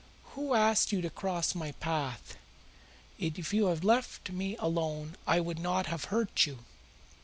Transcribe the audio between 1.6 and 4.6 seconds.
path? If you had left me